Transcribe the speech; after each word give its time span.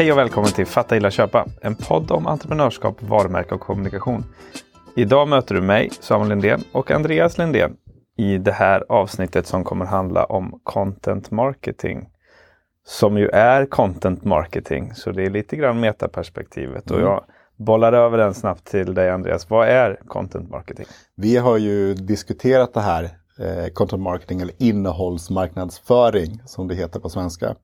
Hej 0.00 0.12
och 0.12 0.18
välkommen 0.18 0.50
till 0.50 0.66
Fatta 0.66 0.96
illa 0.96 1.10
köpa, 1.10 1.46
en 1.62 1.74
podd 1.74 2.10
om 2.10 2.26
entreprenörskap, 2.26 3.02
varumärke 3.02 3.54
och 3.54 3.60
kommunikation. 3.60 4.24
Idag 4.96 5.28
möter 5.28 5.54
du 5.54 5.60
mig, 5.60 5.90
Samuel 6.00 6.28
Lindén 6.28 6.64
och 6.72 6.90
Andreas 6.90 7.38
Lindén 7.38 7.76
i 8.16 8.38
det 8.38 8.52
här 8.52 8.84
avsnittet 8.88 9.46
som 9.46 9.64
kommer 9.64 9.84
handla 9.84 10.24
om 10.24 10.60
content 10.62 11.30
marketing. 11.30 12.08
Som 12.86 13.18
ju 13.18 13.28
är 13.28 13.66
content 13.66 14.24
marketing, 14.24 14.94
så 14.94 15.10
det 15.10 15.22
är 15.22 15.30
lite 15.30 15.56
grann 15.56 15.80
metaperspektivet. 15.80 16.90
Mm. 16.90 17.02
Och 17.02 17.08
jag 17.08 17.24
bollar 17.56 17.92
över 17.92 18.18
den 18.18 18.34
snabbt 18.34 18.64
till 18.64 18.94
dig 18.94 19.10
Andreas. 19.10 19.50
Vad 19.50 19.68
är 19.68 20.00
content 20.06 20.50
marketing? 20.50 20.86
Vi 21.16 21.36
har 21.36 21.56
ju 21.56 21.94
diskuterat 21.94 22.74
det 22.74 22.80
här, 22.80 23.04
eh, 23.38 23.72
content 23.72 24.02
marketing 24.02 24.40
eller 24.40 24.54
innehållsmarknadsföring 24.58 26.42
som 26.46 26.68
det 26.68 26.74
heter 26.74 27.00
på 27.00 27.08
svenska. 27.08 27.56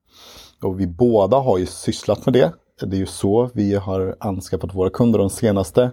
Och 0.63 0.79
vi 0.79 0.87
båda 0.87 1.37
har 1.37 1.57
ju 1.57 1.65
sysslat 1.65 2.25
med 2.25 2.33
det. 2.33 2.53
Det 2.81 2.95
är 2.95 2.99
ju 2.99 3.05
så 3.05 3.49
vi 3.53 3.75
har 3.75 4.15
anskaffat 4.19 4.75
våra 4.75 4.89
kunder 4.89 5.19
de 5.19 5.29
senaste 5.29 5.91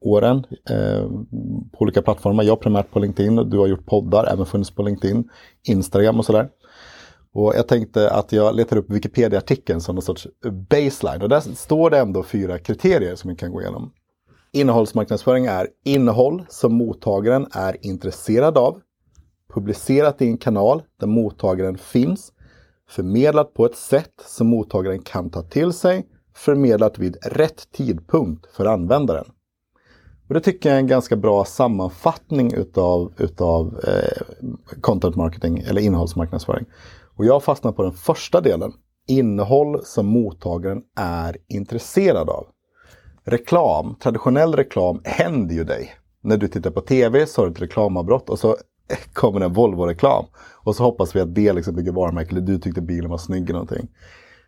åren 0.00 0.46
eh, 0.70 1.08
på 1.72 1.78
olika 1.78 2.02
plattformar. 2.02 2.44
Jag 2.44 2.60
primärt 2.60 2.90
på 2.90 2.98
LinkedIn, 2.98 3.36
du 3.36 3.58
har 3.58 3.66
gjort 3.66 3.86
poddar, 3.86 4.32
även 4.32 4.46
funnits 4.46 4.70
på 4.70 4.82
LinkedIn, 4.82 5.28
Instagram 5.62 6.18
och 6.18 6.24
sådär. 6.24 6.48
Och 7.34 7.54
jag 7.56 7.68
tänkte 7.68 8.10
att 8.10 8.32
jag 8.32 8.56
letar 8.56 8.76
upp 8.76 8.90
Wikipedia-artikeln 8.90 9.80
som 9.80 9.94
någon 9.94 10.02
sorts 10.02 10.26
baseline. 10.70 11.22
Och 11.22 11.28
där 11.28 11.40
står 11.40 11.90
det 11.90 11.98
ändå 11.98 12.22
fyra 12.22 12.58
kriterier 12.58 13.14
som 13.14 13.30
vi 13.30 13.36
kan 13.36 13.52
gå 13.52 13.60
igenom. 13.60 13.92
Innehållsmarknadsföring 14.52 15.46
är 15.46 15.68
innehåll 15.84 16.44
som 16.48 16.74
mottagaren 16.74 17.46
är 17.52 17.86
intresserad 17.86 18.58
av, 18.58 18.80
publicerat 19.54 20.22
i 20.22 20.26
en 20.26 20.38
kanal 20.38 20.82
där 21.00 21.06
mottagaren 21.06 21.78
finns, 21.78 22.32
förmedlat 22.92 23.54
på 23.54 23.66
ett 23.66 23.76
sätt 23.76 24.14
som 24.26 24.46
mottagaren 24.46 25.02
kan 25.02 25.30
ta 25.30 25.42
till 25.42 25.72
sig, 25.72 26.06
förmedlat 26.34 26.98
vid 26.98 27.16
rätt 27.22 27.72
tidpunkt 27.72 28.46
för 28.46 28.66
användaren. 28.66 29.24
Och 30.28 30.34
det 30.34 30.40
tycker 30.40 30.68
jag 30.68 30.76
är 30.76 30.80
en 30.80 30.86
ganska 30.86 31.16
bra 31.16 31.44
sammanfattning 31.44 32.54
utav, 32.54 33.12
utav 33.18 33.80
eh, 33.88 34.22
content 34.80 35.16
marketing 35.16 35.58
eller 35.58 35.82
innehållsmarknadsföring. 35.82 36.66
Och 37.16 37.24
jag 37.24 37.42
fastnar 37.42 37.72
på 37.72 37.82
den 37.82 37.92
första 37.92 38.40
delen. 38.40 38.72
Innehåll 39.08 39.84
som 39.84 40.06
mottagaren 40.06 40.82
är 40.96 41.36
intresserad 41.48 42.30
av. 42.30 42.46
Reklam, 43.24 43.94
traditionell 43.94 44.54
reklam 44.54 45.00
händer 45.04 45.54
ju 45.54 45.64
dig. 45.64 45.90
När 46.22 46.36
du 46.36 46.48
tittar 46.48 46.70
på 46.70 46.80
tv 46.80 47.26
så 47.26 47.40
har 47.40 47.46
du 47.46 47.52
ett 47.52 47.62
reklamavbrott 47.62 48.30
och 48.30 48.38
så 48.38 48.56
kommer 49.12 49.40
en 49.40 49.52
Volvo-reklam. 49.52 50.24
Och 50.64 50.76
så 50.76 50.82
hoppas 50.82 51.16
vi 51.16 51.20
att 51.20 51.34
det 51.34 51.52
liksom 51.52 51.74
bygger 51.74 51.92
varumärke, 51.92 52.30
eller 52.30 52.40
du 52.40 52.58
tyckte 52.58 52.80
bilen 52.80 53.10
var 53.10 53.18
snygg 53.18 53.42
eller 53.42 53.52
någonting. 53.52 53.88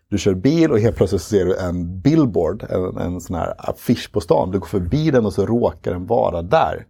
Du 0.09 0.19
kör 0.19 0.35
bil 0.35 0.73
och 0.73 0.79
helt 0.79 0.97
plötsligt 0.97 1.23
ser 1.23 1.45
du 1.45 1.57
en 1.57 2.01
billboard, 2.01 2.63
en, 2.63 2.97
en 2.97 3.21
sån 3.21 3.37
här 3.37 3.55
affisch 3.59 4.13
på 4.13 4.21
stan. 4.21 4.51
Du 4.51 4.59
går 4.59 4.67
förbi 4.67 5.11
den 5.11 5.27
och 5.27 5.33
så 5.33 5.47
råkar 5.47 5.93
den 5.93 6.07
vara 6.07 6.43
där. 6.43 6.87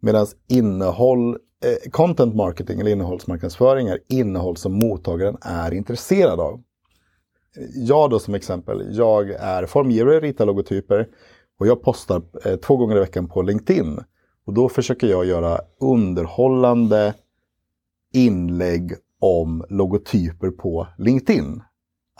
Medan 0.00 0.26
innehåll, 0.48 1.28
eh, 1.64 1.90
content 1.90 2.34
marketing 2.34 2.80
eller 2.80 2.90
innehållsmarknadsföring 2.90 3.88
är 3.88 3.98
innehåll 4.08 4.56
som 4.56 4.72
mottagaren 4.72 5.36
är 5.40 5.74
intresserad 5.74 6.40
av. 6.40 6.62
Jag 7.74 8.10
då 8.10 8.18
som 8.18 8.34
exempel, 8.34 8.88
jag 8.90 9.30
är 9.30 9.66
formgivare, 9.66 10.20
ritar 10.20 10.46
logotyper 10.46 11.08
och 11.58 11.66
jag 11.66 11.82
postar 11.82 12.22
eh, 12.44 12.56
två 12.56 12.76
gånger 12.76 12.96
i 12.96 13.00
veckan 13.00 13.28
på 13.28 13.42
LinkedIn. 13.42 14.00
Och 14.46 14.54
då 14.54 14.68
försöker 14.68 15.06
jag 15.06 15.24
göra 15.24 15.60
underhållande 15.80 17.14
inlägg 18.12 18.92
om 19.20 19.64
logotyper 19.68 20.50
på 20.50 20.86
LinkedIn. 20.98 21.62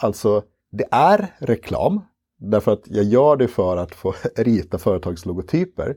Alltså, 0.01 0.43
det 0.71 0.85
är 0.91 1.35
reklam. 1.39 2.01
Därför 2.37 2.73
att 2.73 2.83
jag 2.85 3.03
gör 3.03 3.35
det 3.35 3.47
för 3.47 3.77
att 3.77 3.95
få 3.95 4.13
rita 4.35 4.77
företagslogotyper. 4.77 5.95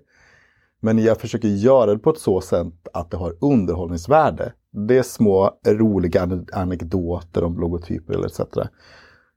Men 0.81 0.99
jag 0.99 1.21
försöker 1.21 1.49
göra 1.49 1.95
det 1.95 1.99
på 1.99 2.11
ett 2.11 2.19
så 2.19 2.41
sätt 2.41 2.89
att 2.93 3.11
det 3.11 3.17
har 3.17 3.35
underhållningsvärde. 3.41 4.53
Det 4.89 4.99
är 4.99 5.03
små 5.03 5.59
roliga 5.67 6.45
anekdoter 6.53 7.45
om 7.45 7.61
logotyper 7.61 8.15
eller 8.15 8.27
etc. 8.27 8.41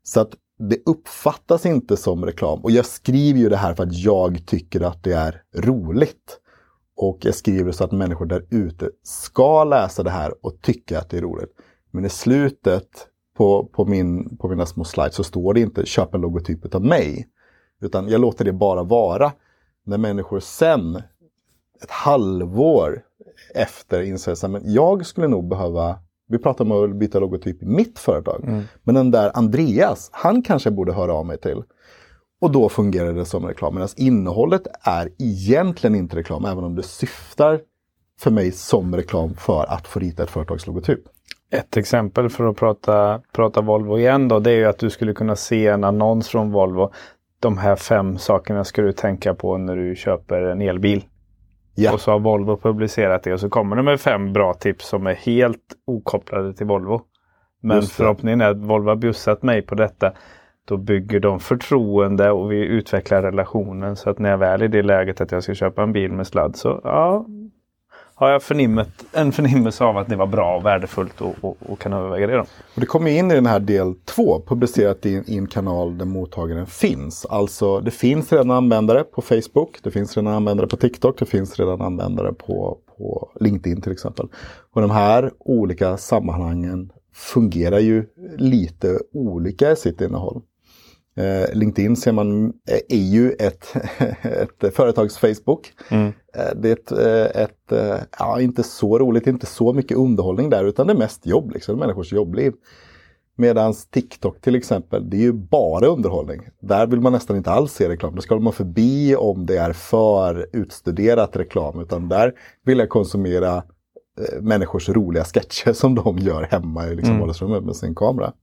Så 0.03 0.19
att 0.19 0.35
det 0.69 0.78
uppfattas 0.85 1.66
inte 1.66 1.97
som 1.97 2.25
reklam. 2.25 2.59
Och 2.59 2.72
jag 2.72 2.85
skriver 2.85 3.40
ju 3.40 3.50
det 3.50 3.57
här 3.57 3.74
för 3.74 3.84
att 3.84 3.97
jag 3.97 4.46
tycker 4.46 4.81
att 4.81 5.03
det 5.03 5.13
är 5.13 5.41
roligt. 5.56 6.41
Och 6.96 7.18
jag 7.22 7.35
skriver 7.35 7.72
så 7.72 7.84
att 7.84 7.91
människor 7.91 8.25
där 8.25 8.46
ute 8.50 8.90
ska 9.03 9.63
läsa 9.63 10.03
det 10.03 10.09
här 10.09 10.34
och 10.41 10.62
tycka 10.62 11.00
att 11.00 11.09
det 11.09 11.18
är 11.18 11.22
roligt. 11.22 11.50
Men 11.91 12.06
i 12.06 12.09
slutet 12.09 13.07
på, 13.38 13.66
på, 13.66 13.85
min, 13.85 14.38
på 14.38 14.47
mina 14.47 14.66
små 14.66 14.84
slides 14.84 15.16
så 15.16 15.24
står 15.24 15.53
det 15.53 15.59
inte 15.59 15.85
köp 15.85 16.13
en 16.13 16.22
logotyp 16.22 16.75
av 16.75 16.85
mig. 16.85 17.28
Utan 17.81 18.09
jag 18.09 18.22
låter 18.22 18.46
det 18.46 18.53
bara 18.53 18.84
vara. 18.84 19.31
När 19.84 19.97
människor 19.97 20.40
sen, 20.40 20.96
ett 21.84 21.91
halvår 21.91 23.03
efter, 23.56 24.01
inser 24.01 24.31
att 24.56 24.62
jag 24.63 25.06
skulle 25.06 25.28
nog 25.28 25.47
behöva 25.47 26.00
vi 26.31 26.38
pratar 26.38 26.66
om 26.66 26.72
att 26.72 26.96
byta 26.96 27.19
logotyp 27.19 27.63
i 27.63 27.66
mitt 27.66 28.00
företag. 28.00 28.44
Mm. 28.44 28.63
Men 28.84 28.96
den 28.96 29.12
där 29.12 29.31
Andreas, 29.34 30.09
han 30.13 30.41
kanske 30.41 30.72
borde 30.72 30.94
höra 30.94 31.13
av 31.13 31.25
mig 31.25 31.38
till. 31.38 31.63
Och 32.41 32.52
då 32.52 32.69
fungerar 32.69 33.13
det 33.13 33.25
som 33.25 33.46
reklam. 33.46 33.74
Medan 33.74 33.90
innehållet 33.97 34.62
är 34.81 35.09
egentligen 35.19 35.96
inte 35.96 36.16
reklam, 36.16 36.46
även 36.46 36.63
om 36.63 36.75
det 36.75 36.84
syftar 36.84 37.59
för 38.19 38.31
mig 38.31 38.52
som 38.52 38.96
reklam 38.96 39.34
för 39.34 39.66
att 39.69 39.88
få 39.88 40.00
rita 40.00 40.24
ett 40.24 40.29
företagslogotyp. 40.29 41.00
Ett 41.51 41.78
exempel 41.78 42.30
för 42.30 42.47
att 42.47 42.57
prata, 42.57 43.22
prata 43.34 43.62
Volvo 43.62 43.97
igen 43.97 44.28
då, 44.28 44.40
det 44.40 44.51
är 44.51 44.56
ju 44.56 44.66
att 44.66 44.80
du 44.80 44.90
skulle 44.90 45.13
kunna 45.13 45.35
se 45.35 45.68
en 45.68 45.84
annons 45.84 46.30
från 46.30 46.51
Volvo. 46.51 46.91
De 47.40 47.57
här 47.57 47.75
fem 47.75 48.18
sakerna 48.18 48.63
ska 48.63 48.81
du 48.81 48.94
tänka 48.94 49.34
på 49.34 49.57
när 49.57 49.75
du 49.75 49.96
köper 49.96 50.41
en 50.41 50.62
elbil. 50.62 51.03
Ja. 51.75 51.94
Och 51.94 52.01
så 52.01 52.12
har 52.12 52.19
Volvo 52.19 52.57
publicerat 52.57 53.24
det 53.24 53.34
och 53.34 53.40
så 53.40 53.50
kommer 53.50 53.75
de 53.75 53.85
med 53.85 54.00
fem 54.00 54.34
bra 54.34 54.53
tips 54.53 54.88
som 54.88 55.07
är 55.07 55.13
helt 55.13 55.75
okopplade 55.88 56.53
till 56.53 56.68
Volvo. 56.68 57.01
Men 57.62 57.81
förhoppningen 57.81 58.41
är 58.41 58.50
att 58.50 58.57
Volvo 58.57 58.90
har 58.90 58.96
bjussat 58.96 59.44
mig 59.44 59.62
på 59.62 59.75
detta. 59.75 60.13
Då 60.66 60.77
bygger 60.77 61.19
de 61.19 61.39
förtroende 61.39 62.31
och 62.31 62.51
vi 62.51 62.57
utvecklar 62.57 63.22
relationen 63.22 63.95
så 63.95 64.09
att 64.09 64.19
när 64.19 64.29
jag 64.29 64.38
väl 64.38 64.61
är 64.61 64.66
i 64.66 64.67
det 64.67 64.83
läget 64.83 65.22
att 65.22 65.31
jag 65.31 65.44
ska 65.44 65.53
köpa 65.53 65.83
en 65.83 65.94
bil 65.94 66.11
med 66.11 66.27
sladd 66.27 66.55
så 66.55 66.81
ja, 66.83 67.25
har 68.22 68.29
jag 68.29 68.44
förnimmet, 68.44 68.89
en 69.13 69.31
förnimmelse 69.31 69.83
av 69.83 69.97
att 69.97 70.07
det 70.07 70.16
var 70.16 70.27
bra 70.27 70.57
och 70.57 70.66
värdefullt 70.66 71.21
och, 71.21 71.35
och, 71.41 71.57
och 71.59 71.79
kan 71.79 71.94
överväga 71.94 72.27
det. 72.27 72.35
Då. 72.35 72.41
Och 72.75 72.81
det 72.81 72.85
kommer 72.85 73.11
in 73.11 73.31
i 73.31 73.35
den 73.35 73.45
här 73.45 73.59
del 73.59 73.95
två, 73.95 74.41
publicerat 74.47 75.05
i, 75.05 75.23
i 75.27 75.38
en 75.38 75.47
kanal 75.47 75.97
där 75.97 76.05
mottagaren 76.05 76.66
finns. 76.66 77.25
Alltså 77.25 77.79
det 77.79 77.91
finns 77.91 78.31
redan 78.31 78.51
användare 78.51 79.03
på 79.03 79.21
Facebook, 79.21 79.79
det 79.83 79.91
finns 79.91 80.17
redan 80.17 80.33
användare 80.33 80.67
på 80.67 80.77
TikTok, 80.77 81.19
det 81.19 81.25
finns 81.25 81.59
redan 81.59 81.81
användare 81.81 82.33
på, 82.33 82.77
på 82.97 83.31
LinkedIn 83.39 83.81
till 83.81 83.91
exempel. 83.91 84.27
Och 84.73 84.81
de 84.81 84.91
här 84.91 85.31
olika 85.39 85.97
sammanhangen 85.97 86.91
fungerar 87.13 87.79
ju 87.79 88.05
lite 88.38 89.00
olika 89.13 89.71
i 89.71 89.75
sitt 89.75 90.01
innehåll. 90.01 90.41
Eh, 91.16 91.55
LinkedIn 91.55 91.95
ser 91.95 92.11
man 92.11 92.45
eh, 92.47 92.79
är 92.89 93.11
ju 93.11 93.31
ett, 93.31 93.75
ett 94.22 94.75
företags-Facebook. 94.75 95.73
Mm. 95.89 96.07
Eh, 96.07 96.55
det 96.55 96.69
är 96.69 96.73
ett, 96.73 96.91
eh, 96.91 97.41
ett, 97.44 98.07
ja 98.19 98.41
inte 98.41 98.63
så 98.63 98.99
roligt, 98.99 99.27
inte 99.27 99.45
så 99.45 99.73
mycket 99.73 99.97
underhållning 99.97 100.50
där 100.50 100.63
utan 100.63 100.88
det 100.88 100.94
är 100.94 100.97
mest 100.97 101.25
jobb, 101.25 101.51
liksom, 101.51 101.79
människors 101.79 102.13
jobbliv. 102.13 102.53
Medan 103.35 103.73
TikTok 103.91 104.41
till 104.41 104.55
exempel, 104.55 105.09
det 105.09 105.17
är 105.17 105.21
ju 105.21 105.33
bara 105.33 105.88
underhållning. 105.88 106.41
Där 106.61 106.88
vill 106.88 107.01
man 107.01 107.11
nästan 107.11 107.38
inte 107.38 107.51
alls 107.51 107.73
se 107.73 107.89
reklam. 107.89 108.16
Det 108.16 108.21
ska 108.21 108.39
man 108.39 108.53
förbi 108.53 109.16
om 109.16 109.45
det 109.45 109.57
är 109.57 109.73
för 109.73 110.47
utstuderat 110.53 111.35
reklam. 111.35 111.79
Utan 111.79 112.09
där 112.09 112.33
vill 112.66 112.79
jag 112.79 112.89
konsumera 112.89 113.63
människors 114.41 114.89
roliga 114.89 115.23
sketcher 115.23 115.73
som 115.73 115.95
de 115.95 116.17
gör 116.17 116.47
hemma 116.51 116.88
i 116.88 116.95
liksom, 116.95 117.31
mm. 117.41 117.66
med 117.66 117.75
sin 117.75 117.95
kamera. 117.95 118.33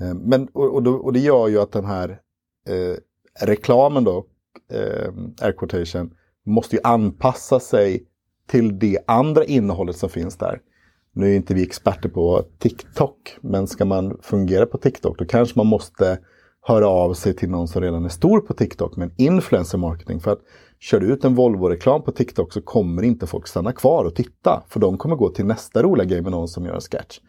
Eh, 0.00 0.14
men, 0.14 0.48
och, 0.52 0.74
och, 0.74 0.82
då, 0.82 0.92
och, 0.92 1.12
det 1.12 1.20
gör 1.20 1.48
ju 1.48 1.60
att 1.60 1.72
den 1.72 1.84
här 1.84 2.20
eh, 2.68 2.96
reklamen 3.46 4.04
då, 4.04 4.26
eh, 4.72 5.12
air 5.40 5.52
quotation, 5.52 6.14
måste 6.46 6.76
ju 6.76 6.82
anpassa 6.84 7.60
sig 7.60 8.06
till 8.46 8.78
det 8.78 8.98
andra 9.06 9.44
innehållet 9.44 9.96
som 9.96 10.08
finns 10.08 10.36
där. 10.36 10.60
Nu 11.12 11.32
är 11.32 11.36
inte 11.36 11.54
vi 11.54 11.62
experter 11.62 12.08
på 12.08 12.44
TikTok, 12.58 13.36
men 13.40 13.66
ska 13.66 13.84
man 13.84 14.18
fungera 14.22 14.66
på 14.66 14.78
TikTok 14.78 15.18
då 15.18 15.24
kanske 15.24 15.58
man 15.58 15.66
måste 15.66 16.18
höra 16.62 16.88
av 16.88 17.14
sig 17.14 17.34
till 17.34 17.50
någon 17.50 17.68
som 17.68 17.82
redan 17.82 18.04
är 18.04 18.08
stor 18.08 18.40
på 18.40 18.54
TikTok 18.54 18.96
med 18.96 19.08
en 19.08 19.14
influencer 19.16 19.78
marketing. 19.78 20.20
För 20.20 20.32
att 20.32 20.40
kör 20.78 21.00
du 21.00 21.06
ut 21.06 21.24
en 21.24 21.34
Volvo-reklam 21.34 22.02
på 22.02 22.12
TikTok 22.12 22.52
så 22.52 22.62
kommer 22.62 23.02
inte 23.02 23.26
folk 23.26 23.46
stanna 23.46 23.72
kvar 23.72 24.04
och 24.04 24.14
titta. 24.14 24.62
För 24.68 24.80
de 24.80 24.98
kommer 24.98 25.16
gå 25.16 25.28
till 25.28 25.46
nästa 25.46 25.82
roliga 25.82 26.04
grej 26.04 26.22
med 26.22 26.32
någon 26.32 26.48
som 26.48 26.64
gör 26.64 26.74
en 26.74 26.80
sketch. 26.80 27.20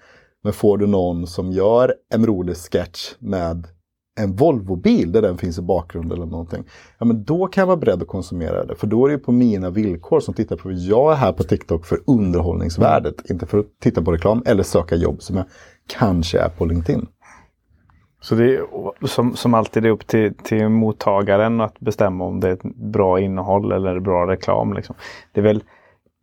Men 0.43 0.53
får 0.53 0.77
du 0.77 0.87
någon 0.87 1.27
som 1.27 1.51
gör 1.51 1.93
en 2.13 2.25
rolig 2.25 2.55
sketch 2.57 3.15
med 3.19 3.67
en 4.19 4.35
Volvo-bil 4.35 5.11
där 5.11 5.21
den 5.21 5.37
finns 5.37 5.59
i 5.59 5.61
bakgrunden 5.61 6.17
eller 6.17 6.31
någonting. 6.31 6.63
Ja 6.97 7.05
men 7.05 7.23
då 7.23 7.47
kan 7.47 7.61
jag 7.61 7.67
vara 7.67 7.77
beredd 7.77 8.01
att 8.01 8.07
konsumera 8.07 8.65
det. 8.65 8.75
För 8.75 8.87
då 8.87 9.05
är 9.05 9.11
det 9.11 9.17
på 9.17 9.31
mina 9.31 9.69
villkor 9.69 10.19
som 10.19 10.33
tittar 10.33 10.55
på. 10.55 10.71
Jag 10.71 11.11
är 11.11 11.15
här 11.15 11.33
på 11.33 11.43
TikTok 11.43 11.85
för 11.85 11.99
underhållningsvärdet. 12.07 13.29
Inte 13.29 13.45
för 13.45 13.59
att 13.59 13.65
titta 13.79 14.01
på 14.01 14.11
reklam 14.11 14.43
eller 14.45 14.63
söka 14.63 14.95
jobb 14.95 15.21
som 15.21 15.37
jag 15.37 15.45
kanske 15.87 16.39
är 16.39 16.49
på 16.49 16.65
LinkedIn. 16.65 17.07
Så 18.21 18.35
det 18.35 18.55
är 18.55 18.65
som, 19.07 19.35
som 19.35 19.53
alltid 19.53 19.85
är 19.85 19.89
upp 19.89 20.07
till, 20.07 20.33
till 20.43 20.69
mottagaren 20.69 21.61
att 21.61 21.79
bestämma 21.79 22.25
om 22.25 22.39
det 22.39 22.47
är 22.47 22.53
ett 22.53 22.75
bra 22.75 23.19
innehåll 23.19 23.71
eller 23.71 23.99
bra 23.99 24.27
reklam. 24.27 24.73
Liksom. 24.73 24.95
Det 25.31 25.39
är 25.39 25.43
väl 25.43 25.63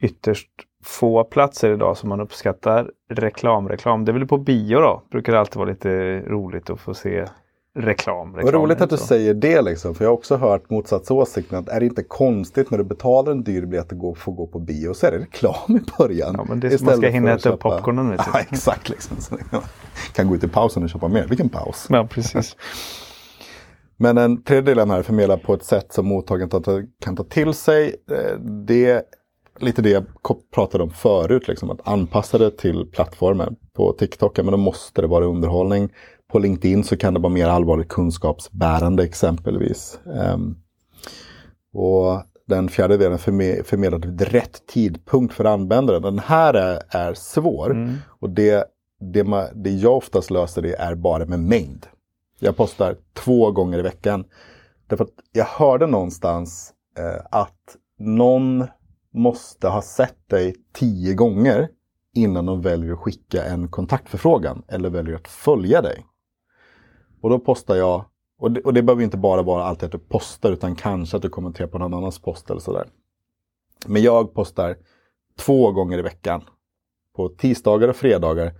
ytterst 0.02 0.48
få 0.88 1.24
platser 1.24 1.72
idag 1.72 1.96
som 1.96 2.08
man 2.08 2.20
uppskattar 2.20 2.90
reklamreklam. 3.10 4.04
Det 4.04 4.10
är 4.10 4.14
väl 4.14 4.26
på 4.26 4.38
bio 4.38 4.80
då. 4.80 5.02
Brukar 5.10 5.32
det 5.32 5.40
alltid 5.40 5.56
vara 5.56 5.68
lite 5.68 6.20
roligt 6.20 6.70
att 6.70 6.80
få 6.80 6.94
se 6.94 7.24
reklam. 7.74 8.32
Vad 8.32 8.54
roligt 8.54 8.80
att 8.80 8.90
du 8.90 8.96
säger 8.96 9.34
det 9.34 9.62
liksom. 9.62 9.94
För 9.94 10.04
jag 10.04 10.10
har 10.10 10.16
också 10.16 10.36
hört 10.36 10.70
motsatsåsikten. 10.70 11.58
Att 11.58 11.68
är 11.68 11.80
det 11.80 11.86
inte 11.86 12.02
konstigt 12.02 12.70
när 12.70 12.78
du 12.78 12.84
betalar 12.84 13.32
en 13.32 13.42
dyr 13.42 13.66
biljett 13.66 13.92
att 13.92 14.18
få 14.18 14.30
gå 14.30 14.46
på 14.46 14.58
bio 14.58 14.94
så 14.94 15.06
är 15.06 15.10
det 15.10 15.18
reklam 15.18 15.76
i 15.76 15.80
början. 15.98 16.34
Ja, 16.38 16.44
men 16.48 16.60
det 16.60 16.66
är 16.66 16.84
man 16.84 16.96
ska 16.96 17.08
hinna 17.08 17.32
äta 17.32 17.50
upp 17.50 17.60
popcornen. 17.60 18.18
Ja, 18.32 18.40
exakt. 18.40 18.88
Liksom. 18.88 19.16
Så 19.20 19.36
kan 20.12 20.28
gå 20.28 20.34
ut 20.34 20.44
i 20.44 20.48
pausen 20.48 20.82
och 20.82 20.90
köpa 20.90 21.08
mer. 21.08 21.26
Vilken 21.28 21.48
paus. 21.48 21.86
Ja, 21.90 22.06
precis. 22.10 22.56
Men 24.00 24.16
den 24.16 24.42
tredje 24.42 24.62
delen 24.62 24.90
här 24.90 25.02
förmedlar 25.02 25.36
på 25.36 25.54
ett 25.54 25.64
sätt 25.64 25.92
som 25.92 26.06
mottagaren 26.06 26.88
kan 27.00 27.16
ta 27.16 27.24
till 27.24 27.54
sig. 27.54 27.96
Eh, 28.10 28.38
det 28.40 29.02
lite 29.62 29.82
det 29.82 29.90
jag 29.90 30.04
pratade 30.54 30.84
om 30.84 30.90
förut, 30.90 31.48
liksom, 31.48 31.70
att 31.70 31.88
anpassa 31.88 32.38
det 32.38 32.50
till 32.50 32.86
plattformen. 32.92 33.56
På 33.72 33.92
TikTok, 33.92 34.36
men 34.36 34.46
då 34.46 34.56
måste 34.56 35.00
det 35.00 35.06
vara 35.06 35.24
underhållning. 35.24 35.92
På 36.32 36.38
LinkedIn 36.38 36.84
så 36.84 36.96
kan 36.96 37.14
det 37.14 37.20
vara 37.20 37.32
mer 37.32 37.46
allvarligt 37.46 37.88
kunskapsbärande 37.88 39.04
exempelvis. 39.04 40.00
Um, 40.04 40.56
och 41.72 42.22
den 42.46 42.68
fjärde 42.68 42.96
delen 42.96 43.18
förmedlar 43.18 43.98
vid 43.98 44.20
rätt 44.20 44.66
tidpunkt 44.66 45.34
för 45.34 45.44
användaren. 45.44 46.02
Den 46.02 46.18
här 46.18 46.54
är, 46.54 46.82
är 46.88 47.14
svår. 47.14 47.70
Mm. 47.70 47.94
Och 48.08 48.30
det, 48.30 48.64
det, 49.00 49.24
man, 49.24 49.46
det 49.54 49.70
jag 49.70 49.96
oftast 49.96 50.30
löser 50.30 50.62
det 50.62 50.74
är 50.74 50.94
bara 50.94 51.26
med 51.26 51.40
mängd. 51.40 51.86
Jag 52.40 52.56
postar 52.56 52.96
två 53.14 53.50
gånger 53.50 53.78
i 53.78 53.82
veckan. 53.82 54.24
Därför 54.86 55.04
att 55.04 55.14
jag 55.32 55.44
hörde 55.44 55.86
någonstans 55.86 56.72
eh, 56.98 57.26
att 57.30 57.76
någon 57.98 58.66
måste 59.18 59.68
ha 59.68 59.82
sett 59.82 60.28
dig 60.28 60.54
tio 60.72 61.14
gånger 61.14 61.68
innan 62.14 62.46
de 62.46 62.62
väljer 62.62 62.92
att 62.92 62.98
skicka 62.98 63.44
en 63.44 63.68
kontaktförfrågan 63.68 64.62
eller 64.68 64.90
väljer 64.90 65.16
att 65.16 65.28
följa 65.28 65.82
dig. 65.82 66.06
Och 67.20 67.30
då 67.30 67.38
postar 67.38 67.76
jag, 67.76 68.04
och 68.38 68.52
det, 68.52 68.60
och 68.60 68.74
det 68.74 68.82
behöver 68.82 69.02
inte 69.02 69.16
bara 69.16 69.42
vara 69.42 69.64
alltid 69.64 69.86
att 69.86 69.92
du 69.92 69.98
postar 69.98 70.52
utan 70.52 70.76
kanske 70.76 71.16
att 71.16 71.22
du 71.22 71.28
kommenterar 71.28 71.68
på 71.68 71.78
någon 71.78 71.94
annans 71.94 72.18
post 72.18 72.50
eller 72.50 72.60
sådär. 72.60 72.88
Men 73.86 74.02
jag 74.02 74.34
postar 74.34 74.76
två 75.38 75.72
gånger 75.72 75.98
i 75.98 76.02
veckan. 76.02 76.44
På 77.16 77.28
tisdagar 77.28 77.88
och 77.88 77.96
fredagar. 77.96 78.52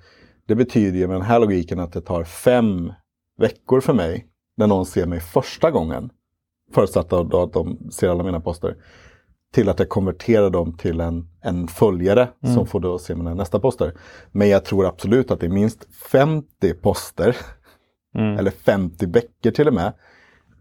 Det 0.47 0.55
betyder 0.55 0.99
ju 0.99 1.07
med 1.07 1.17
den 1.17 1.27
här 1.27 1.41
logiken 1.41 1.81
att 1.81 1.93
det 1.93 2.01
tar 2.01 2.25
fem 2.25 2.93
veckor 3.37 3.81
för 3.81 3.93
mig 3.93 4.27
när 4.57 4.67
någon 4.67 4.87
ser 4.87 5.07
mig 5.07 5.21
första 5.21 5.71
gången. 5.71 6.11
Förutsatt 6.73 7.13
att 7.13 7.53
de 7.53 7.91
ser 7.91 8.09
alla 8.09 8.23
mina 8.23 8.41
poster 8.41 8.77
till 9.55 9.69
att 9.69 9.79
jag 9.79 9.89
konverterar 9.89 10.51
dem 10.51 10.77
till 10.77 11.01
en, 11.01 11.29
en 11.43 11.69
följare 11.69 12.29
mm. 12.43 12.55
som 12.55 12.67
får 12.67 12.81
då 12.81 12.99
se 12.99 13.15
mina 13.15 13.35
nästa 13.35 13.61
poster. 13.61 13.93
Men 14.33 14.49
jag 14.49 14.65
tror 14.65 14.87
absolut 14.87 15.31
att 15.31 15.41
det 15.41 15.47
är 15.47 15.51
minst 15.51 15.87
50 16.11 16.75
poster 16.75 17.37
mm. 18.15 18.39
eller 18.39 18.51
50 18.51 19.07
veckor 19.07 19.51
till 19.51 19.69
och 19.69 19.75
med 19.75 19.93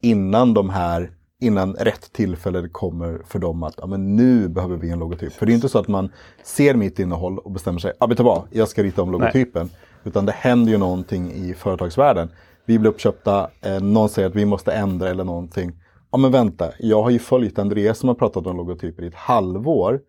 innan 0.02 0.54
de 0.54 0.70
här 0.70 1.12
innan 1.40 1.74
rätt 1.74 2.14
tillfälle 2.14 2.70
kommer 2.70 3.22
för 3.26 3.40
dem 3.40 3.64
att 3.64 3.74
ja, 3.78 3.88
men 3.88 4.16
nu 4.16 4.48
behöver 4.48 4.78
vi 4.78 4.90
en 4.90 5.00
logotyp. 5.00 5.34
För 5.34 5.46
det 5.46 5.52
är 5.52 5.56
inte 5.56 5.70
så 5.70 5.80
att 5.80 5.88
man 5.88 6.12
ser 6.44 6.76
mitt 6.76 7.00
innehåll 7.00 7.40
och 7.40 7.52
bestämmer 7.52 7.80
sig, 7.80 7.94
ja 8.00 8.08
vet 8.08 8.18
du 8.18 8.24
vad, 8.24 8.44
jag 8.52 8.68
ska 8.68 8.84
rita 8.84 9.02
om 9.02 9.12
logotypen. 9.12 9.70
Nej. 9.72 9.80
Utan 10.04 10.26
det 10.26 10.32
händer 10.32 10.72
ju 10.72 10.78
någonting 10.78 11.32
i 11.32 11.54
företagsvärlden. 11.54 12.30
Vi 12.66 12.80
blir 12.80 12.90
uppköpta, 12.90 13.50
eh, 13.62 13.80
någon 13.80 14.10
säger 14.10 14.30
att 14.30 14.36
vi 14.36 14.46
måste 14.46 14.72
ändra 14.72 15.10
eller 15.10 15.24
någonting 15.24 15.72
ja 16.18 16.22
men 16.22 16.32
vänta, 16.32 16.72
jag 16.80 17.04
har 17.04 17.10
ju 17.10 17.20
följt 17.20 17.60
Andreas 17.60 17.98
som 17.98 18.10
har 18.10 18.16
pratat 18.16 18.48
om 18.48 18.58
logotyper 18.58 19.04
i 19.04 19.08
ett 19.08 19.16
halvår. 19.16 20.00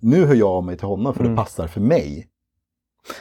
Nu 0.00 0.24
hör 0.24 0.34
jag 0.34 0.48
av 0.48 0.64
mig 0.64 0.76
till 0.76 0.86
honom 0.86 1.14
för 1.14 1.20
mm. 1.20 1.32
det 1.32 1.42
passar 1.42 1.66
för 1.66 1.80
mig. 1.80 2.28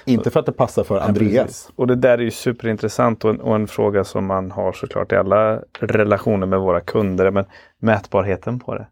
Inte 0.05 0.29
för 0.29 0.39
att 0.39 0.45
det 0.45 0.51
passar 0.51 0.83
för 0.83 0.99
Andreas. 0.99 1.65
Ja, 1.67 1.73
och 1.75 1.87
det 1.87 1.95
där 1.95 2.17
är 2.17 2.21
ju 2.21 2.31
superintressant 2.31 3.25
och 3.25 3.29
en, 3.29 3.41
och 3.41 3.55
en, 3.55 3.67
fråga 3.67 4.03
som 4.03 4.25
man 4.25 4.51
har 4.51 4.73
såklart 4.73 5.11
i 5.11 5.15
alla 5.15 5.61
relationer 5.79 6.47
med 6.47 6.59
våra 6.59 6.81
kunder. 6.81 7.31
Men 7.31 7.45
mätbarheten 7.79 8.59
på 8.59 8.75
det. 8.75 8.87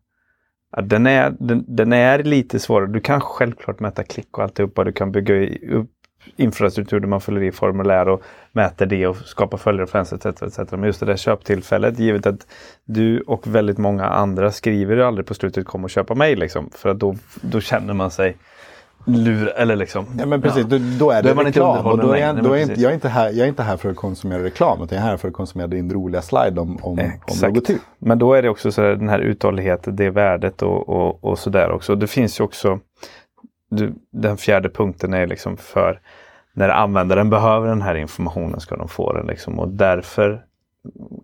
Ja, 0.71 0.81
den, 0.81 1.05
är, 1.05 1.35
den, 1.39 1.65
den, 1.67 1.93
är 1.93 2.23
lite 2.23 2.59
svårare. 2.59 2.87
Du 2.87 2.99
kan 2.99 3.21
självklart 3.21 3.79
mäta 3.79 4.03
klick 4.03 4.37
och 4.37 4.43
alltihopa. 4.43 4.83
Du 4.83 4.91
kan 4.91 5.11
bygga 5.11 5.57
upp 5.75 5.91
infrastruktur 6.35 6.99
där 6.99 7.07
man 7.07 7.21
fyller 7.21 7.43
i 7.43 7.51
formulär 7.51 8.07
och 8.07 8.21
mäter 8.51 8.85
det 8.85 9.07
och 9.07 9.17
skapar 9.17 9.57
följare, 9.57 9.87
fans 9.87 10.13
etc, 10.13 10.25
etc. 10.25 10.71
Men 10.71 10.83
just 10.83 10.99
det 10.99 11.05
där 11.05 11.17
köptillfället, 11.17 11.99
givet 11.99 12.27
att 12.27 12.47
du 12.85 13.21
och 13.21 13.47
väldigt 13.47 13.77
många 13.77 14.05
andra 14.05 14.51
skriver 14.51 14.97
aldrig 14.97 15.25
på 15.25 15.33
slutet 15.33 15.65
kom 15.65 15.83
och 15.83 15.89
köpa 15.89 16.15
mig 16.15 16.35
liksom. 16.35 16.69
För 16.75 16.89
att 16.89 16.99
då, 16.99 17.15
då 17.41 17.61
känner 17.61 17.93
man 17.93 18.11
sig 18.11 18.37
lur 19.07 19.47
eller 19.47 19.75
liksom. 19.75 20.05
Ja 20.19 20.25
men 20.25 20.41
precis, 20.41 20.65
ja. 20.69 20.77
Då, 20.77 20.77
då, 20.99 21.11
är 21.11 21.23
det 21.23 21.33
då 21.33 21.41
är 21.41 21.45
reklam. 21.45 21.85
Och 21.85 21.97
då 21.97 22.11
är 22.11 22.17
jag, 22.17 22.43
då 22.43 22.53
är 22.53 22.61
inte, 22.61 22.81
jag, 22.81 22.89
är 22.91 22.93
inte 22.93 23.09
här, 23.09 23.25
jag 23.25 23.39
är 23.39 23.47
inte 23.47 23.63
här 23.63 23.77
för 23.77 23.89
att 23.89 23.95
konsumera 23.95 24.43
reklam 24.43 24.83
utan 24.83 24.97
jag 24.97 25.05
är 25.05 25.09
här 25.09 25.17
för 25.17 25.27
att 25.27 25.33
konsumera 25.33 25.67
din 25.67 25.91
roliga 25.91 26.21
slide 26.21 26.61
om, 26.61 26.77
om, 26.81 26.99
om 27.25 27.37
logotyp. 27.41 27.81
Men 27.99 28.19
då 28.19 28.33
är 28.33 28.41
det 28.41 28.49
också 28.49 28.71
så 28.71 28.81
här, 28.81 28.89
den 28.89 29.09
här 29.09 29.19
uthålligheten, 29.19 29.95
det 29.95 30.09
värdet 30.09 30.61
och, 30.61 30.89
och, 30.89 31.23
och 31.23 31.39
sådär 31.39 31.71
också. 31.71 31.95
Det 31.95 32.07
finns 32.07 32.39
ju 32.39 32.43
också 32.43 32.79
du, 33.69 33.93
den 34.11 34.37
fjärde 34.37 34.69
punkten 34.69 35.13
är 35.13 35.27
liksom 35.27 35.57
för 35.57 36.01
när 36.53 36.69
användaren 36.69 37.29
behöver 37.29 37.67
den 37.67 37.81
här 37.81 37.95
informationen 37.95 38.59
ska 38.59 38.75
de 38.75 38.87
få 38.87 39.13
den. 39.13 39.27
Liksom. 39.27 39.59
Och 39.59 39.69
därför 39.69 40.43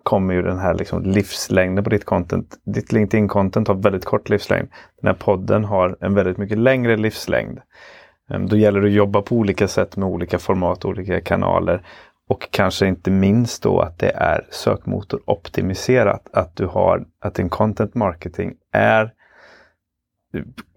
kommer 0.03 0.33
ju 0.33 0.41
den 0.41 0.59
här 0.59 0.73
liksom 0.73 1.03
livslängden 1.03 1.83
på 1.83 1.89
ditt 1.89 2.05
content. 2.05 2.57
Ditt 2.63 2.91
LinkedIn-content 2.91 3.67
har 3.67 3.75
väldigt 3.75 4.05
kort 4.05 4.29
livslängd. 4.29 4.67
Den 5.01 5.07
här 5.07 5.13
podden 5.13 5.63
har 5.63 5.97
en 6.01 6.13
väldigt 6.13 6.37
mycket 6.37 6.57
längre 6.57 6.97
livslängd. 6.97 7.59
Ehm, 8.29 8.47
då 8.47 8.57
gäller 8.57 8.81
det 8.81 8.87
att 8.87 8.93
jobba 8.93 9.21
på 9.21 9.35
olika 9.35 9.67
sätt 9.67 9.97
med 9.97 10.09
olika 10.09 10.39
format, 10.39 10.85
olika 10.85 11.21
kanaler. 11.21 11.85
Och 12.27 12.47
kanske 12.51 12.87
inte 12.87 13.11
minst 13.11 13.63
då 13.63 13.79
att 13.79 13.99
det 13.99 14.11
är 14.15 14.47
sökmotoroptimiserat. 14.51 16.29
Att 16.33 16.55
du 16.55 16.65
har 16.65 17.05
att 17.19 17.35
din 17.35 17.49
content 17.49 17.95
marketing 17.95 18.53
är 18.71 19.13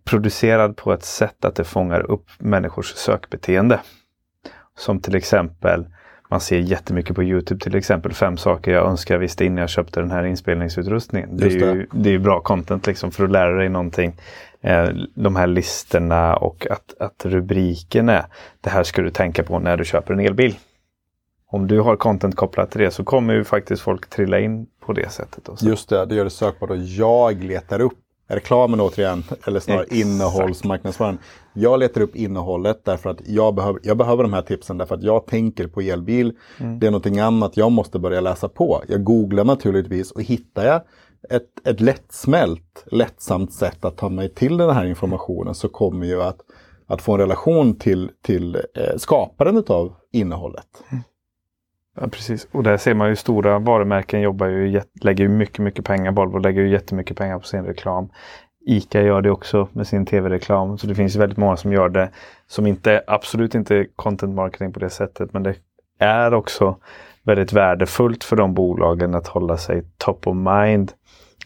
producerad 0.06 0.76
på 0.76 0.92
ett 0.92 1.04
sätt 1.04 1.44
att 1.44 1.54
det 1.54 1.64
fångar 1.64 2.10
upp 2.10 2.26
människors 2.38 2.94
sökbeteende. 2.94 3.80
Som 4.78 5.00
till 5.00 5.14
exempel, 5.14 5.86
man 6.30 6.40
ser 6.40 6.58
jättemycket 6.58 7.16
på 7.16 7.22
Youtube 7.22 7.60
till 7.60 7.74
exempel, 7.74 8.12
fem 8.12 8.36
saker 8.36 8.72
jag 8.72 8.86
önskar 8.86 9.14
jag 9.14 9.20
visste 9.20 9.44
innan 9.44 9.58
jag 9.58 9.68
köpte 9.68 10.00
den 10.00 10.10
här 10.10 10.24
inspelningsutrustningen. 10.24 11.36
Det 11.36 11.46
är, 11.46 11.50
ju, 11.50 11.86
det 11.92 12.10
är 12.10 12.18
bra 12.18 12.40
content 12.40 12.86
liksom 12.86 13.10
för 13.10 13.24
att 13.24 13.30
lära 13.30 13.58
dig 13.58 13.68
någonting. 13.68 14.16
Eh, 14.60 14.88
de 15.14 15.36
här 15.36 15.46
listorna 15.46 16.36
och 16.36 16.66
att, 16.70 16.94
att 17.00 17.24
rubriken 17.24 18.08
är, 18.08 18.24
det 18.60 18.70
här 18.70 18.82
ska 18.82 19.02
du 19.02 19.10
tänka 19.10 19.42
på 19.42 19.58
när 19.58 19.76
du 19.76 19.84
köper 19.84 20.14
en 20.14 20.20
elbil. 20.20 20.56
Om 21.48 21.66
du 21.66 21.80
har 21.80 21.96
content 21.96 22.36
kopplat 22.36 22.70
till 22.70 22.80
det 22.80 22.90
så 22.90 23.04
kommer 23.04 23.34
ju 23.34 23.44
faktiskt 23.44 23.82
folk 23.82 24.10
trilla 24.10 24.38
in 24.38 24.66
på 24.80 24.92
det 24.92 25.12
sättet. 25.12 25.48
Också. 25.48 25.66
Just 25.66 25.88
det, 25.88 26.06
det 26.06 26.14
gör 26.14 26.24
det 26.24 26.30
sökbart 26.30 26.70
och 26.70 26.76
jag 26.76 27.44
letar 27.44 27.80
upp 27.80 27.98
reklamen 28.28 28.80
återigen, 28.80 29.24
eller 29.46 29.60
snarare 29.60 29.82
Exakt. 29.82 30.00
innehållsmarknadsföring. 30.00 31.18
Jag 31.52 31.78
letar 31.78 32.00
upp 32.00 32.16
innehållet 32.16 32.84
därför 32.84 33.10
att 33.10 33.20
jag 33.26 33.54
behöver, 33.54 33.80
jag 33.82 33.96
behöver 33.96 34.22
de 34.22 34.32
här 34.32 34.42
tipsen 34.42 34.78
därför 34.78 34.94
att 34.94 35.02
jag 35.02 35.26
tänker 35.26 35.66
på 35.66 35.80
elbil. 35.80 36.32
Mm. 36.58 36.78
Det 36.78 36.86
är 36.86 36.90
någonting 36.90 37.18
annat 37.18 37.56
jag 37.56 37.72
måste 37.72 37.98
börja 37.98 38.20
läsa 38.20 38.48
på. 38.48 38.82
Jag 38.88 39.04
googlar 39.04 39.44
naturligtvis 39.44 40.10
och 40.10 40.22
hittar 40.22 40.66
jag 40.66 40.80
ett, 41.30 41.66
ett 41.68 41.80
lättsmält, 41.80 42.84
lättsamt 42.86 43.52
sätt 43.52 43.84
att 43.84 43.96
ta 43.96 44.08
mig 44.08 44.28
till 44.28 44.56
den 44.56 44.70
här 44.70 44.84
informationen 44.84 45.54
så 45.54 45.68
kommer 45.68 46.06
ju 46.06 46.22
att, 46.22 46.40
att 46.86 47.02
få 47.02 47.12
en 47.12 47.20
relation 47.20 47.74
till, 47.74 48.10
till 48.22 48.54
eh, 48.54 48.96
skaparen 48.96 49.64
av 49.68 49.92
innehållet. 50.12 50.82
Mm. 50.88 51.02
Ja, 52.00 52.08
precis. 52.08 52.48
Och 52.52 52.62
där 52.62 52.76
ser 52.76 52.94
man 52.94 53.08
ju 53.08 53.16
stora 53.16 53.58
varumärken 53.58 54.20
jobbar 54.20 54.46
ju, 54.46 54.80
lägger 55.00 55.24
ju 55.24 55.28
mycket, 55.30 55.58
mycket 55.58 55.84
pengar. 55.84 56.12
Volvo 56.12 56.38
lägger 56.38 56.62
ju 56.62 56.68
jättemycket 56.68 57.16
pengar 57.16 57.38
på 57.38 57.46
sin 57.46 57.64
reklam. 57.64 58.08
ICA 58.66 59.02
gör 59.02 59.22
det 59.22 59.30
också 59.30 59.68
med 59.72 59.86
sin 59.86 60.06
tv-reklam. 60.06 60.78
Så 60.78 60.86
det 60.86 60.94
finns 60.94 61.16
väldigt 61.16 61.38
många 61.38 61.56
som 61.56 61.72
gör 61.72 61.88
det 61.88 62.10
som 62.46 62.66
inte, 62.66 63.02
absolut 63.06 63.54
inte 63.54 63.86
content 63.96 64.34
marketing 64.34 64.72
på 64.72 64.80
det 64.80 64.90
sättet. 64.90 65.32
Men 65.32 65.42
det 65.42 65.54
är 65.98 66.34
också 66.34 66.76
väldigt 67.22 67.52
värdefullt 67.52 68.24
för 68.24 68.36
de 68.36 68.54
bolagen 68.54 69.14
att 69.14 69.26
hålla 69.26 69.56
sig 69.56 69.82
top 69.96 70.26
of 70.26 70.36
mind. 70.36 70.92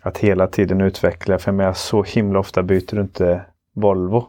Att 0.03 0.19
hela 0.19 0.47
tiden 0.47 0.81
utveckla. 0.81 1.39
För 1.39 1.49
jag 1.49 1.57
menar, 1.57 1.73
så 1.73 2.03
himla 2.03 2.39
ofta 2.39 2.63
byter 2.63 2.95
du 2.95 3.01
inte 3.01 3.41
Volvo 3.75 4.27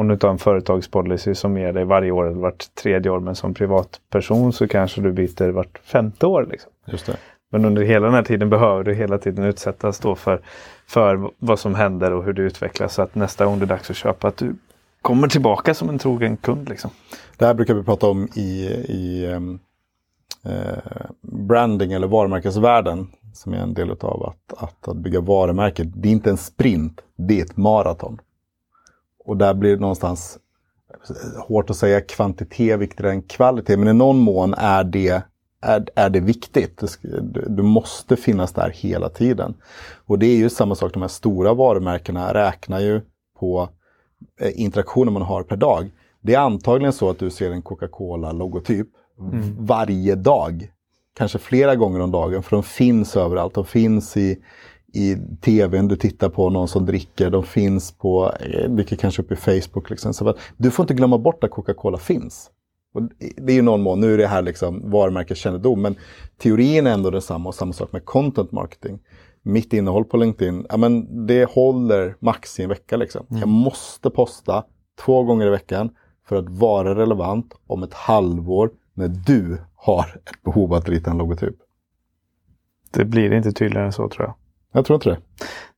om 0.00 0.08
du 0.08 0.16
tar 0.16 0.30
en 0.30 0.38
företagspolicy 0.38 1.34
som 1.34 1.56
ger 1.58 1.72
dig 1.72 1.84
varje 1.84 2.10
år 2.10 2.26
eller 2.26 2.40
vart 2.40 2.74
tredje 2.74 3.10
år, 3.10 3.20
men 3.20 3.34
som 3.34 3.54
privatperson 3.54 4.52
så 4.52 4.68
kanske 4.68 5.00
du 5.00 5.12
byter 5.12 5.48
vart 5.48 5.78
femte 5.78 6.26
år. 6.26 6.48
Liksom. 6.50 6.72
Just 6.86 7.06
det. 7.06 7.16
Men 7.52 7.64
under 7.64 7.82
hela 7.82 8.06
den 8.06 8.14
här 8.14 8.22
tiden 8.22 8.50
behöver 8.50 8.84
du 8.84 8.94
hela 8.94 9.18
tiden 9.18 9.44
utsättas 9.44 9.98
då 9.98 10.14
för, 10.14 10.40
för 10.86 11.30
vad 11.38 11.58
som 11.58 11.74
händer 11.74 12.12
och 12.12 12.24
hur 12.24 12.32
det 12.32 12.42
utvecklas. 12.42 12.94
Så 12.94 13.02
att 13.02 13.14
nästa 13.14 13.44
gång 13.44 13.58
det 13.58 13.64
är 13.64 13.66
dags 13.66 13.90
att 13.90 13.96
köpa, 13.96 14.28
att 14.28 14.36
du 14.36 14.54
kommer 15.02 15.28
tillbaka 15.28 15.74
som 15.74 15.88
en 15.88 15.98
trogen 15.98 16.36
kund. 16.36 16.68
Liksom. 16.68 16.90
Det 17.36 17.46
här 17.46 17.54
brukar 17.54 17.74
vi 17.74 17.82
prata 17.82 18.06
om 18.06 18.28
i, 18.34 18.66
i 18.88 19.26
um, 19.26 19.58
eh, 20.44 21.10
branding 21.22 21.92
eller 21.92 22.06
varumärkesvärlden 22.06 23.08
som 23.32 23.54
är 23.54 23.58
en 23.58 23.74
del 23.74 23.90
av 23.90 24.26
att, 24.26 24.62
att, 24.62 24.88
att 24.88 24.96
bygga 24.96 25.20
varumärke. 25.20 25.84
Det 25.84 26.08
är 26.08 26.12
inte 26.12 26.30
en 26.30 26.36
sprint, 26.36 27.00
det 27.16 27.40
är 27.40 27.44
ett 27.44 27.56
maraton. 27.56 28.18
Och 29.24 29.36
där 29.36 29.54
blir 29.54 29.74
det 29.74 29.80
någonstans 29.80 30.38
hårt 31.48 31.70
att 31.70 31.76
säga 31.76 32.00
kvantitet 32.00 32.80
viktigare 32.80 33.12
än 33.12 33.22
kvalitet, 33.22 33.76
men 33.76 33.88
i 33.88 33.92
någon 33.92 34.18
mån 34.18 34.54
är 34.54 34.84
det, 34.84 35.22
är, 35.62 35.86
är 35.94 36.10
det 36.10 36.20
viktigt. 36.20 36.82
Du 37.46 37.62
måste 37.62 38.16
finnas 38.16 38.52
där 38.52 38.70
hela 38.70 39.08
tiden. 39.08 39.54
Och 40.06 40.18
det 40.18 40.26
är 40.26 40.36
ju 40.36 40.50
samma 40.50 40.74
sak, 40.74 40.92
de 40.92 41.02
här 41.02 41.08
stora 41.08 41.54
varumärkena 41.54 42.34
räknar 42.34 42.80
ju 42.80 43.00
på 43.38 43.68
eh, 44.40 44.60
interaktioner 44.60 45.12
man 45.12 45.22
har 45.22 45.42
per 45.42 45.56
dag. 45.56 45.90
Det 46.20 46.34
är 46.34 46.38
antagligen 46.38 46.92
så 46.92 47.10
att 47.10 47.18
du 47.18 47.30
ser 47.30 47.50
en 47.50 47.62
Coca-Cola-logotyp 47.62 48.88
mm. 49.18 49.56
varje 49.58 50.14
dag. 50.14 50.70
Kanske 51.14 51.38
flera 51.38 51.76
gånger 51.76 52.00
om 52.00 52.10
dagen, 52.10 52.42
för 52.42 52.56
de 52.56 52.62
finns 52.62 53.16
överallt. 53.16 53.54
De 53.54 53.64
finns 53.64 54.16
i, 54.16 54.42
i 54.92 55.16
tvn 55.40 55.88
du 55.88 55.96
tittar 55.96 56.28
på, 56.28 56.50
någon 56.50 56.68
som 56.68 56.86
dricker. 56.86 57.30
De 57.30 57.42
finns 57.42 57.92
på, 57.92 58.32
vilket 58.68 58.98
eh, 58.98 59.00
kanske 59.00 59.22
upp 59.22 59.32
i 59.32 59.36
Facebook. 59.36 59.90
Liksom. 59.90 60.14
Så 60.14 60.34
du 60.56 60.70
får 60.70 60.82
inte 60.82 60.94
glömma 60.94 61.18
bort 61.18 61.44
att 61.44 61.50
Coca-Cola 61.50 61.98
finns. 61.98 62.50
Och 62.94 63.02
det 63.36 63.52
är 63.52 63.56
ju 63.56 63.62
någon 63.62 63.82
mån, 63.82 64.00
nu 64.00 64.14
är 64.14 64.18
det 64.18 64.26
här 64.26 64.42
liksom 64.42 64.90
varumärkeskännedom, 64.90 65.82
men 65.82 65.96
teorin 66.38 66.86
är 66.86 66.90
ändå 66.90 67.10
detsamma 67.10 67.48
och 67.48 67.54
samma 67.54 67.72
sak 67.72 67.92
med 67.92 68.04
content 68.04 68.52
marketing. 68.52 68.98
Mitt 69.42 69.72
innehåll 69.72 70.04
på 70.04 70.16
LinkedIn, 70.16 70.66
ja 70.68 70.76
men 70.76 71.26
det 71.26 71.50
håller 71.50 72.16
max 72.18 72.60
i 72.60 72.62
en 72.62 72.68
vecka 72.68 72.96
liksom. 72.96 73.26
Mm. 73.30 73.40
Jag 73.40 73.48
måste 73.48 74.10
posta 74.10 74.64
två 75.04 75.22
gånger 75.22 75.46
i 75.46 75.50
veckan 75.50 75.90
för 76.28 76.36
att 76.36 76.48
vara 76.48 76.94
relevant 76.94 77.54
om 77.66 77.82
ett 77.82 77.94
halvår 77.94 78.70
när 78.94 79.08
du 79.08 79.58
har 79.74 80.20
ett 80.24 80.42
behov 80.42 80.74
att 80.74 80.88
rita 80.88 81.10
en 81.10 81.18
logotyp. 81.18 81.56
Det 82.90 83.04
blir 83.04 83.32
inte 83.32 83.52
tydligare 83.52 83.86
än 83.86 83.92
så 83.92 84.08
tror 84.08 84.26
jag. 84.26 84.34
Jag 84.72 84.84
tror 84.84 84.94
inte 84.94 85.10
det. 85.10 85.18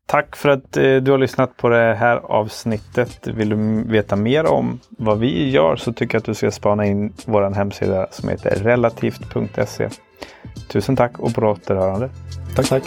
Tack 0.06 0.36
för 0.36 0.48
att 0.48 0.76
eh, 0.76 0.96
du 0.96 1.10
har 1.10 1.18
lyssnat 1.18 1.56
på 1.56 1.68
det 1.68 1.94
här 1.94 2.16
avsnittet. 2.16 3.26
Vill 3.26 3.48
du 3.48 3.84
veta 3.92 4.16
mer 4.16 4.46
om 4.46 4.80
vad 4.90 5.18
vi 5.18 5.50
gör 5.50 5.76
så 5.76 5.92
tycker 5.92 6.14
jag 6.14 6.20
att 6.20 6.24
du 6.24 6.34
ska 6.34 6.50
spana 6.50 6.86
in 6.86 7.12
vår 7.26 7.50
hemsida 7.50 8.06
som 8.10 8.28
heter 8.28 8.50
relativt.se. 8.50 9.88
Tusen 10.68 10.96
tack 10.96 11.18
och 11.18 11.34
på 11.34 11.40
återhörande. 11.40 12.10
Tack, 12.56 12.68
tack. 12.68 12.82